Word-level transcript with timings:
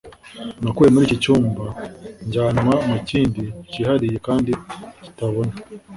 nakuwe 0.61 0.87
muri 0.93 1.03
iki 1.07 1.17
cyumba 1.23 1.65
njyanwa 2.25 2.75
mu 2.89 2.97
kindi 3.09 3.43
cyihariye 3.71 4.17
kandi 4.27 4.51
kitabona 5.03 5.53